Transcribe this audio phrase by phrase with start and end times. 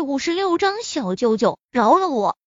[0.00, 2.38] 第五十六章小舅舅饶了我。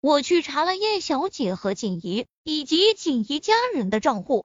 [0.00, 4.44] 我去查了叶小姐和锦怡以及锦怡家人的账户。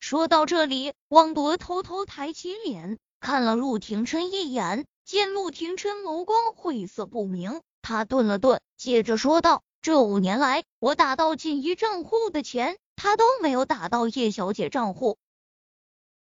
[0.00, 15.18] 说到这里，汪铎偷偷抬起脸看了陆廷琛一眼，见陆廷琛眸光晦涩不明，他顿了顿，接着说道：“这五年来，我打到锦怡账户的钱，他都没有打到叶小姐账户。”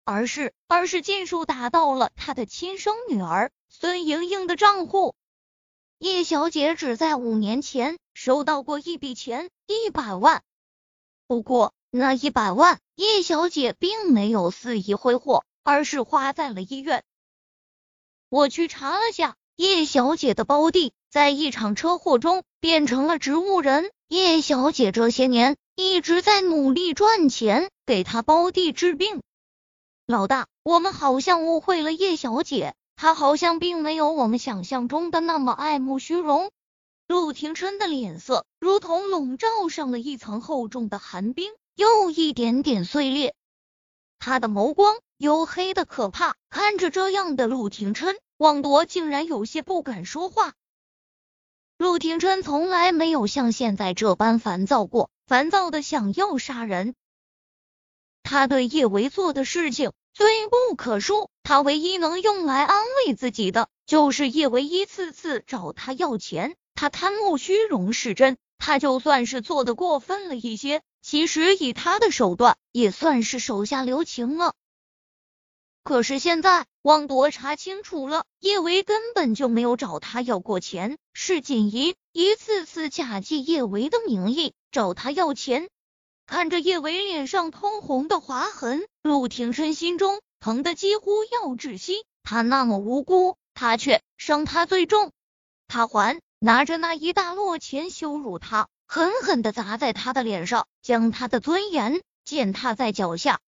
[0.05, 5.15] 而是，而是尽数打到了他的亲生女儿孙莹莹的账户。
[5.99, 10.43] 叶小姐只在五年前收到过一笔钱，一百万。
[11.29, 17.05] 不过那一百万，叶小姐并没有肆意挥霍，而是花在了医院。
[18.29, 23.91] 我去查了下，叶小姐的胞弟在一场车祸中变成了植物人。
[24.09, 29.23] 叶小姐这些年一直在努力赚钱，给她胞弟治病。
[30.13, 36.51] 老大，我们好像误会了叶小姐，她好像并没有我们想象中的那么爱慕虚荣。
[37.09, 43.35] 陆廷琛的脸色如同笼罩上了一层厚重的寒冰，又一点点碎裂。
[44.19, 50.53] 他的眸光黝黑的可怕，看着这样的陆廷琛，汪铎竟然有些不敢说话。
[51.79, 56.95] 陆廷琛从来没有像现在这般烦躁过，烦躁的想要杀人。
[58.23, 59.91] 他对叶维做的事情。
[60.15, 66.55] 罪不可恕，他唯一能用来安慰自己的，就是叶维一次次找他要钱。
[66.75, 74.55] 他贪慕虚荣是真，他就算是做的过分了一些，其实以他的手段，也算是手下留情了。
[75.83, 85.69] 可是现在，汪铎查清楚了，叶维根本就没有找他要过钱，是锦怡一次次假借叶维的名义找他要钱。
[86.33, 92.07] 看着叶维脸上通红的划痕，陆廷琛心中疼得几乎要窒息。
[92.23, 95.13] 他那么无辜，他却伤他最重。
[95.69, 103.39] 他还拿着那一大摞钱羞辱他，狠狠的砸在他的脸上，将他的尊严践踏在脚下。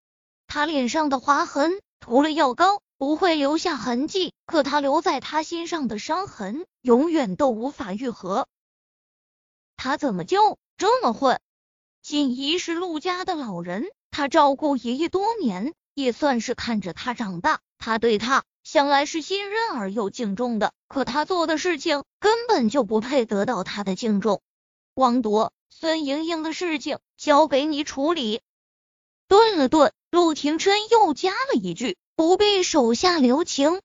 [0.45, 8.47] 他脸上的划痕涂了药膏不会留下痕迹，可他留在他心上的伤痕永远都无法愈合。
[9.75, 11.41] 他怎么就这么混？
[12.05, 17.61] 锦怡是陆家的老人，他照顾爷爷多年，也算是看着他长大。
[17.79, 24.43] 他对他向来是信任而又敬重的，可他做的事情根本就不配得到他的敬重。
[24.93, 28.39] 汪铎，孙莹莹的事情交给你处理。
[29.27, 33.81] 顿了顿，陆廷琛又加了一句：“不必手下留情。”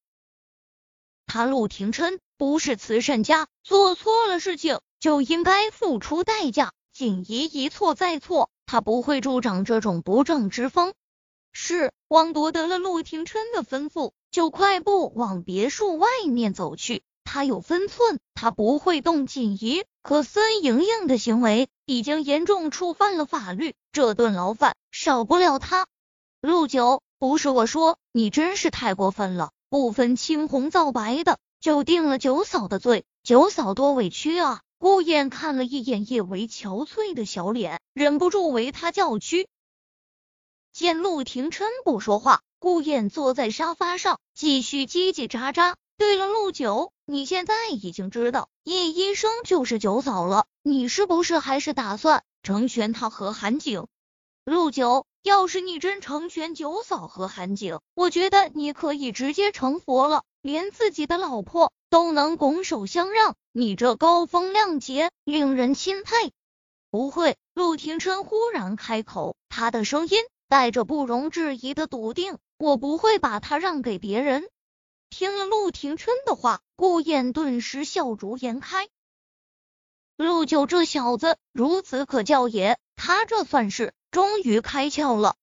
[1.25, 6.75] 他陆廷琛不是慈善家，做错了事情就应该付出代价。
[6.93, 10.93] 锦怡一错再错，他不会助长这种不正之风。
[11.53, 17.03] 是汪铎得了陆廷琛的吩咐，就快步往别墅外面走去。
[17.25, 19.85] 他有分寸，他不会动锦怡。
[20.03, 25.87] 可孙莹莹的行为已经严重触犯了法律，这顿牢饭少不了他。
[26.41, 34.63] 陆九，不是我说，你真是太过分了，不分青红皂白的就定了九嫂的罪，九嫂多委屈啊！
[34.81, 39.47] 顾燕看了一眼叶维憔悴的小脸，忍不住为他叫屈。
[40.73, 45.75] 见陆廷琛不说话，顾燕坐在沙发上继续叽叽喳喳。
[45.99, 53.87] 对了，陆九，你现在已经知道叶医生就是九嫂了，你是不是还是打算成全他和韩景？
[54.47, 63.37] 陆九，要是你真成全九嫂和韩景，我觉得你可以直接成佛了，连自己的老婆都能拱手相让。
[63.53, 66.33] 你这高风亮节，令人钦佩。
[66.91, 70.19] 不会，陆廷琛忽然开口，他的声音
[70.49, 72.39] 带着不容置疑的笃定。
[72.59, 74.49] 我不会把他让给别人。
[75.09, 78.89] 听了陆廷琛的话，顾燕顿时笑逐颜开。
[80.17, 85.35] 陆九这小子如此可教也，他这算是终于开窍了。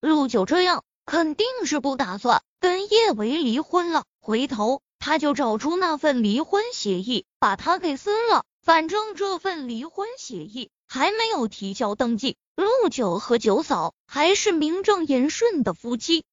[0.00, 4.82] 陆九这样肯定是不打算跟叶维离婚了，回头。
[4.98, 8.44] 他就找出那份离婚协议，把他给撕了。
[8.62, 16.24] 反正这份离婚协议还没有提交登记，陆九和九嫂还是名正言顺的夫妻。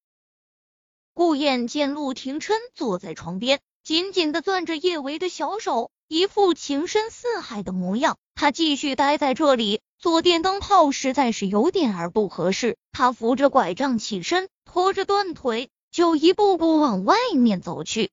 [1.13, 8.17] 顾燕见陆廷琛坐在床边，紧紧的攥着叶维的小手，一副情深似海的模样。
[8.33, 12.75] 他继续待在这里做电灯泡，实在是有点儿不合适。
[12.91, 18.11] 他扶着拐杖起身，拖着断腿，就一步步往外面走去。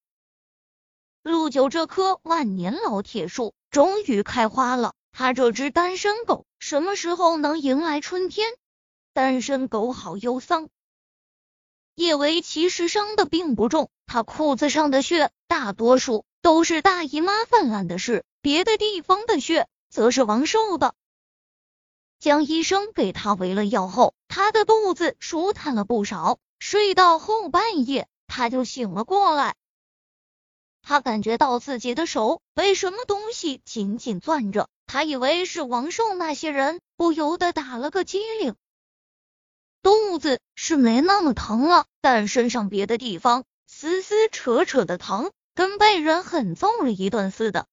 [1.25, 8.55] 陆九这棵万年老铁树终于开花了，他这只单身狗什么时候能迎来春天？
[9.12, 10.69] 单身狗好忧桑。
[11.96, 20.94] 叶维其实伤的并不重，他裤子上的血大多数都是大姨妈泛滥的事，别的地方的血则是王寿的。
[22.20, 26.38] 江医生给他喂了药后，他的肚子舒坦了不少。
[26.64, 29.56] 睡到后半夜，他就醒了过来。
[30.81, 38.55] 他感觉到自己的手被什么东西紧紧攥着，他以为是王寿那些人，不由得打了个激灵。
[39.82, 47.67] 肚子是没那么疼了，但身上别的地方撕撕扯扯的疼，跟被人狠揍了一顿似的。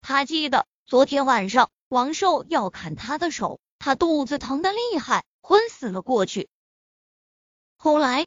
[0.00, 6.48] 他记得昨天晚上王寿要砍他的手，他肚子疼的厉害，昏死了过去。
[7.82, 8.26] 后来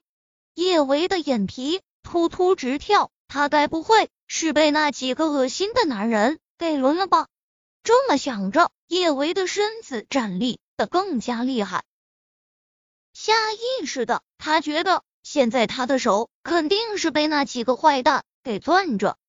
[0.56, 3.12] 叶维的眼皮突突直跳。
[3.28, 7.28] 他该不会是被那几个恶心的男人给轮了吧？
[7.84, 11.84] 这么想着，叶维的身子站立的更加厉害。
[13.14, 19.20] 下意识的，他觉得现在他的手肯定是被那几个坏蛋给攥着。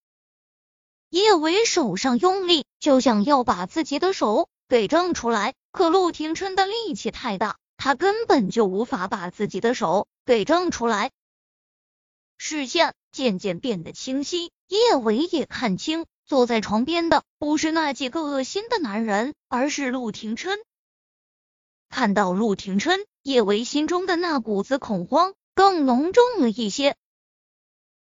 [1.10, 11.10] 叶维手上用力，就想要把自己的手给挣出来，可陆廷琛的力气太大，他根本就无法把自己的手给挣出来。
[12.36, 20.58] 视线渐渐变得清晰，叶维也看清，坐在床边的不是那几个恶心的男人，而是陆廷琛。
[21.88, 26.96] 看到陆廷琛，叶维心中的那股子恐慌更浓重了一些。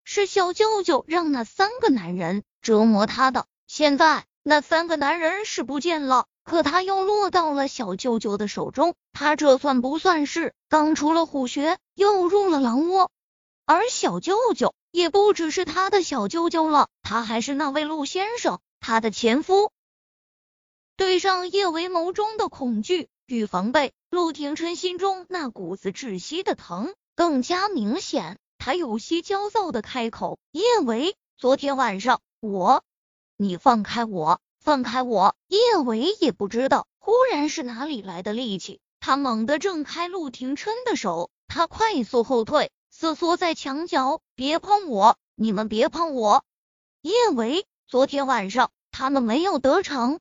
[0.04, 13.12] 是小舅舅让那三个男人折磨他的，现在那三个男人是不见了，可他又落到了小舅舅的手中，他这算不算是刚出了虎穴，又入了狼窝？
[13.66, 19.74] 而小舅舅也不只是他的小舅舅了，他还是那位陆先生，他的前夫。
[20.96, 28.40] 对上叶维眸中的恐惧与防备，陆廷琛心中那股子窒息的疼更加明显。
[28.58, 32.86] 他有些焦躁的开口：“叶维，昨天晚上我……
[33.36, 42.70] 你放开我，放开我！”叶维也不知道忽然是哪里来的力气，他猛地挣开陆廷琛的手，他快速后退。
[42.90, 45.16] 瑟缩在墙角，别碰我！
[45.36, 46.44] 你们别碰我！
[47.02, 50.20] 叶维，昨天晚上他们没有得逞。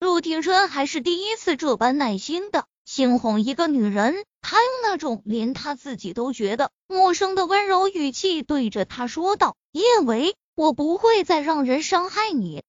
[0.00, 12.64] 陆廷琛还是第一次这般耐心的轻哄一个女人，他用那种连他自己都觉得陌生的温柔语气对着他说道：“叶维，我不会再让人伤害你。”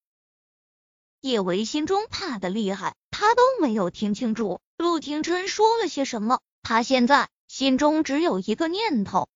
[1.23, 7.29] 叶维心中怕的厉害，他都没有听清楚陆廷琛说了些什么，他现在。
[7.47, 9.29] 心中只有一个念头，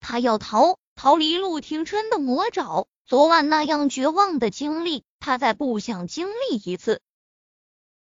[0.00, 2.86] 他要逃，逃离陆廷琛的魔爪。
[3.06, 7.00] 昨晚那样绝望的经历，他再不想经历一次。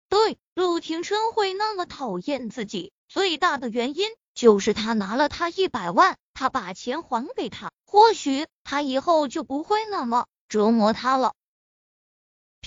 [0.09, 11.35] 对，陆廷琛会那么讨厌自己，最大的原因就是他拿了他一百万，他把钱还给他，或许他以后就不会那么折磨他了。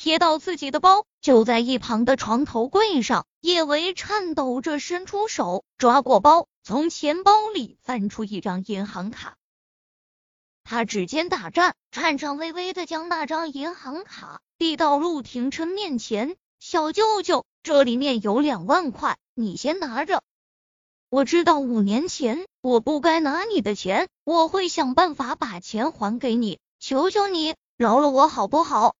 [0.04, 9.38] 瞥到自己的包就在一旁的床头柜上，叶维颤抖着伸出手抓过包，从钱包里翻出一张银行卡。
[10.66, 20.22] 他指尖打颤，颤颤巍巍的将那张银行卡递到陆廷琛面前：“小舅舅，这里面有两万块，你先拿着。
[21.10, 26.60] 我知道五年前我不该拿你的钱，我会想办法把钱还给你。
[26.78, 28.96] 求求你饶了我好不好？”